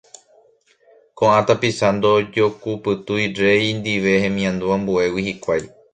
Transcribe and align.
Ko'ã 1.17 1.37
tapicha 1.47 1.87
ndojokupytúi 1.97 3.25
rey 3.39 3.65
ndive 3.79 4.11
hemiandu 4.23 4.65
ambuégui 4.75 5.23
hikuái. 5.27 5.63